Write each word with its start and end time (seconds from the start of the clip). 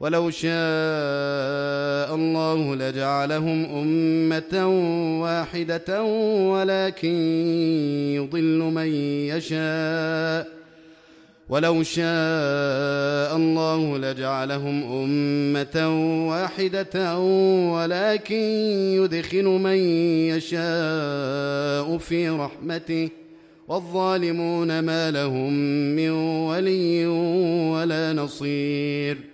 ولو 0.00 0.30
شاء 0.30 0.54
الله 2.14 2.76
لجعلهم 2.76 3.64
أمة 3.64 4.68
واحدة 5.22 6.02
ولكن 6.52 7.14
يضل 8.14 8.58
من 8.58 8.86
يشاء. 9.26 10.48
ولو 11.48 11.82
شاء 11.82 13.36
الله 13.36 13.98
لجعلهم 13.98 14.82
أمة 14.92 15.76
واحدة 16.28 17.18
ولكن 17.72 18.42
يدخل 19.00 19.44
من 19.44 19.76
يشاء 20.28 21.98
في 21.98 22.28
رحمته. 22.28 23.08
والظالمون 23.68 24.80
ما 24.80 25.10
لهم 25.10 25.52
من 25.96 26.10
ولي 26.10 27.06
ولا 27.72 28.12
نصير. 28.12 29.33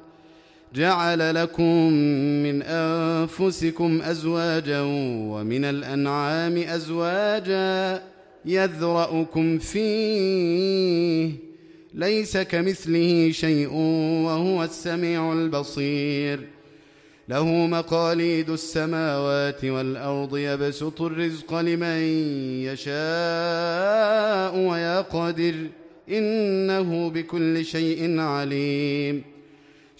جعل 0.75 1.35
لكم 1.35 1.93
من 2.43 2.61
أنفسكم 2.61 4.01
أزواجا 4.01 4.81
ومن 5.31 5.65
الأنعام 5.65 6.57
أزواجا 6.57 8.03
يذرأكم 8.45 9.57
فيه 9.57 11.31
ليس 11.93 12.37
كمثله 12.37 13.31
شيء 13.31 13.73
وهو 14.25 14.63
السميع 14.63 15.33
البصير. 15.33 16.39
له 17.29 17.45
مقاليد 17.45 18.49
السماوات 18.49 19.65
والأرض 19.65 20.37
يبسط 20.37 21.01
الرزق 21.01 21.59
لمن 21.59 22.01
يشاء 22.67 24.57
ويقدر 24.57 25.55
إنه 26.09 27.09
بكل 27.09 27.65
شيء 27.65 28.19
عليم. 28.19 29.30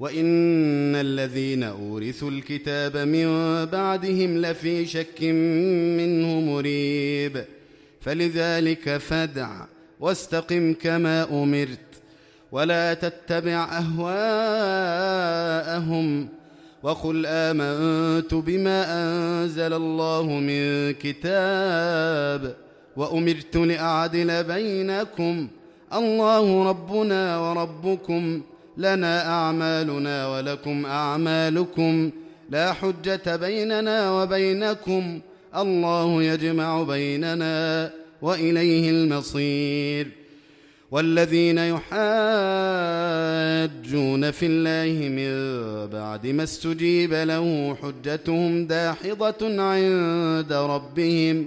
وإن 0.00 0.94
الذين 0.96 1.62
أورثوا 1.62 2.30
الكتاب 2.30 2.96
من 2.96 3.26
بعدهم 3.64 4.38
لفي 4.38 4.86
شك 4.86 5.22
منه 5.98 6.40
مريب 6.40 7.44
فلذلك 8.00 8.96
فدع 8.96 9.50
واستقم 10.00 10.74
كما 10.74 11.42
أمرت 11.42 11.78
ولا 12.52 12.94
تتبع 12.94 13.68
أهواءهم 14.84 16.28
وقل 16.82 17.26
آمنت 17.26 18.34
بما 18.34 18.84
أنزل 19.02 19.72
الله 19.72 20.26
من 20.26 20.90
كتاب 20.92 22.56
وأمرت 22.96 23.56
لأعدل 23.56 24.44
بينكم 24.44 25.48
الله 25.92 26.68
ربنا 26.68 27.38
وربكم 27.38 28.42
لنا 28.80 29.28
أعمالنا 29.28 30.28
ولكم 30.28 30.86
أعمالكم. 30.86 32.10
لا 32.50 32.72
حجة 32.72 33.36
بيننا 33.36 34.22
وبينكم. 34.22 35.20
الله 35.56 36.22
يجمع 36.22 36.82
بيننا 36.82 37.90
وإليه 38.22 38.90
المصير. 38.90 40.08
والذين 40.90 41.58
يحاجون 41.58 41.90
في 44.30 44.46
الله 44.46 45.08
من 45.08 45.30
بعد 45.98 46.26
ما 46.26 46.42
استجيب 46.42 47.14
له 47.14 47.76
حجتهم 47.82 48.66
داحضة 48.66 49.62
عند 49.62 50.52
ربهم. 50.52 51.46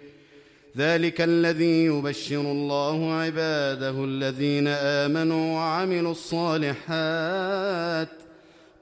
ذلك 0.77 1.21
الذي 1.21 1.85
يبشر 1.85 2.41
الله 2.41 3.13
عباده 3.13 4.03
الذين 4.03 4.67
آمنوا 4.67 5.55
وعملوا 5.55 6.11
الصالحات. 6.11 8.07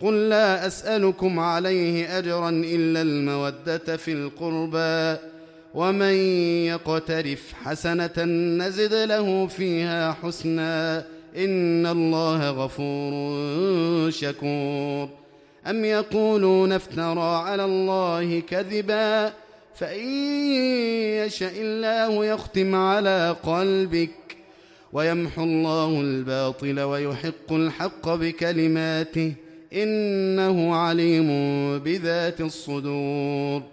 قل 0.02 0.30
لا 0.30 0.68
أسألكم 0.68 1.40
عليه 1.40 2.18
أجرا 2.18 2.50
إلا 2.50 3.02
المودة 3.02 3.98
في 3.98 4.12
القربى. 4.12 5.22
ومن 5.74 6.14
يقترف 6.66 7.54
حسنة 7.64 8.24
نزد 8.66 8.94
له 8.94 9.48
فيها 9.48 10.18
حسنا. 10.24 11.06
إن 11.38 11.86
الله 11.86 12.50
غفور 12.50 14.12
شكور. 14.12 15.10
أم 15.68 15.86
يقولون 15.86 16.72
افترى 16.72 17.36
على 17.36 17.66
الله 17.66 18.40
كذبا؟ 18.40 19.34
فإن 19.80 20.10
يشاء 21.26 21.54
الله 21.58 22.26
يختم 22.26 22.76
على 22.76 23.36
قلبك 23.44 24.38
ويمحو 24.94 25.44
الله 25.44 26.02
الباطل 26.02 26.80
ويحق 26.80 27.52
الحق 27.52 28.10
بكلماته 28.10 29.34
إنه 29.74 30.76
عليم 30.76 31.28
بذات 31.80 32.42
الصدور. 32.42 33.64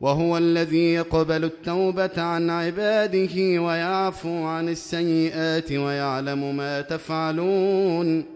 وهو 0.00 0.38
الذي 0.38 0.94
يقبل 0.94 1.44
التوبة 1.44 2.22
عن 2.22 2.50
عباده 2.50 3.62
ويعفو 3.62 4.44
عن 4.44 4.68
السيئات 4.68 5.72
ويعلم 5.72 6.56
ما 6.56 6.80
تفعلون. 6.80 8.35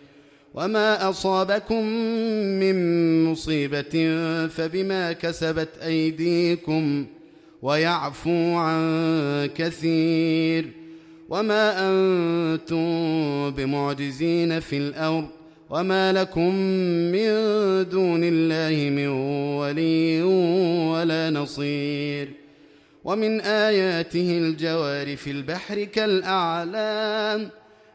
وما 0.53 1.09
اصابكم 1.09 1.85
من 2.59 2.75
مصيبه 3.25 4.17
فبما 4.47 5.13
كسبت 5.13 5.69
ايديكم 5.83 7.05
ويعفو 7.61 8.55
عن 8.55 9.49
كثير 9.55 10.71
وما 11.29 11.89
أنتم 11.89 12.85
بمعجزين 13.49 14.59
في 14.59 14.77
الأرض 14.77 15.27
وما 15.69 16.13
لكم 16.13 16.55
من 17.11 17.29
دون 17.89 18.23
الله 18.23 18.89
من 18.89 19.07
ولي 19.57 20.23
ولا 20.91 21.29
نصير 21.29 22.29
ومن 23.03 23.41
اياته 23.41 24.37
الجوار 24.37 25.15
في 25.15 25.31
البحر 25.31 25.83
كالاعلام 25.83 27.49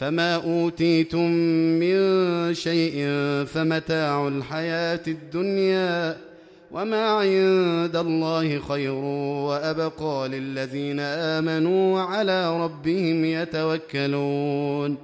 فما 0.00 0.34
اوتيتم 0.34 1.30
من 1.80 1.98
شيء 2.54 2.94
فمتاع 3.44 4.28
الحياة 4.28 5.00
الدنيا 5.06 6.16
وما 6.70 7.06
عند 7.06 7.96
الله 7.96 8.58
خير 8.58 8.92
وابقى 8.92 10.28
للذين 10.28 11.00
امنوا 11.00 11.94
وعلى 11.94 12.60
ربهم 12.64 13.24
يتوكلون 13.24 14.96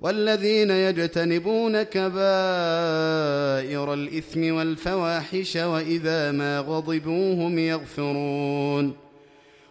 والذين 0.00 0.70
يجتنبون 0.70 1.82
كبائر 1.82 2.14
الاثم 3.94 4.54
والفواحش 4.54 5.56
واذا 5.56 6.32
ما 6.32 6.60
غضبوا 6.60 7.34
هم 7.34 7.58
يغفرون 7.58 9.11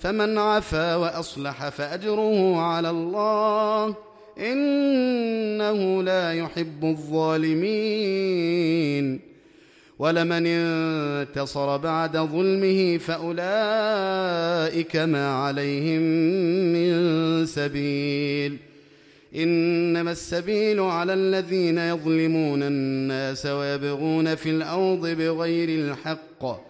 فمن 0.00 0.38
عفا 0.38 0.94
وأصلح 0.94 1.68
فأجره 1.68 2.60
على 2.60 2.90
الله 2.90 3.94
إنه 4.38 6.02
لا 6.02 6.32
يحب 6.32 6.84
الظالمين. 6.84 7.60
ولمن 9.98 10.46
انتصر 10.46 11.76
بعد 11.76 12.16
ظلمه 12.16 12.98
فأولئك 12.98 14.96
ما 14.96 15.34
عليهم 15.34 16.02
من 16.72 17.46
سبيل. 17.46 18.56
إنما 19.36 20.12
السبيل 20.12 20.80
على 20.80 21.14
الذين 21.14 21.78
يظلمون 21.78 22.62
الناس 22.62 23.46
ويبغون 23.46 24.34
في 24.34 24.50
الأرض 24.50 25.06
بغير 25.08 25.68
الحق. 25.68 26.69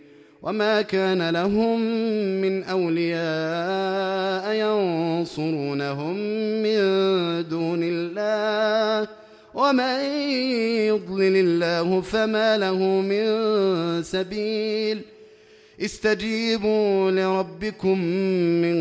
وما 0.43 0.81
كان 0.81 1.29
لهم 1.29 1.81
من 2.41 2.63
اولياء 2.63 4.45
ينصرونهم 4.55 6.15
من 6.63 6.77
دون 7.49 7.79
الله 7.83 9.07
ومن 9.53 9.99
يضلل 10.89 11.35
الله 11.35 12.01
فما 12.01 12.57
له 12.57 12.77
من 13.01 13.23
سبيل 14.03 15.01
استجيبوا 15.81 17.11
لربكم 17.11 17.99
من 18.61 18.77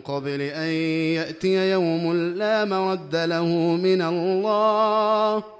قبل 0.00 0.40
ان 0.40 0.70
ياتي 1.16 1.70
يوم 1.70 2.12
لا 2.12 2.64
مرد 2.64 3.16
له 3.16 3.46
من 3.76 4.02
الله 4.02 5.59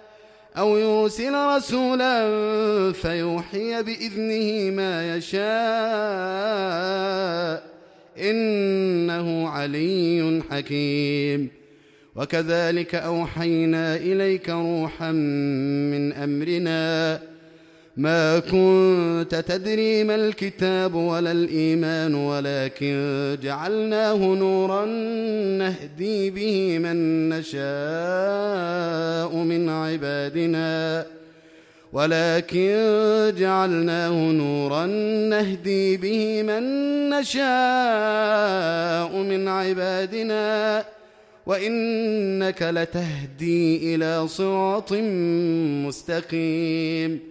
أو 0.57 0.77
يرسل 0.77 1.33
رسولا 1.33 2.21
فيوحي 2.91 3.83
بإذنه 3.83 4.71
ما 4.75 5.15
يشاء 5.15 5.41
إنه 8.17 9.49
علي 9.49 10.41
حكيم. 10.51 11.49
وكذلك 12.15 12.95
أوحينا 12.95 13.95
إليك 13.95 14.49
روحا 14.49 15.11
من 15.91 16.13
أمرنا 16.13 17.19
ما 17.97 18.39
كنت 18.39 19.43
تدري 19.47 20.03
ما 20.03 20.15
الكتاب 20.15 20.95
ولا 20.95 21.31
الإيمان 21.31 22.15
ولكن 22.15 23.37
جعلناه 23.43 24.15
نورا 24.15 24.85
نهدي 25.57 26.29
به 26.29 26.79
من 26.79 27.29
نشاء 27.29 29.35
من 29.35 29.69
عبادنا. 29.69 31.05
ولكن 31.93 33.33
جعلناه 33.37 34.31
نورا 34.31 34.85
نهدي 35.29 35.97
به 35.97 36.43
من 36.43 36.63
نشاء 37.09 39.17
من 39.17 39.47
عبادنا. 39.47 40.85
وإنك 41.45 42.61
لتهدي 42.61 43.95
إلى 43.95 44.27
صراط 44.27 44.93
مستقيم. 45.87 47.30